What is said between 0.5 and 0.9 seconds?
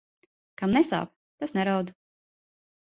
Kam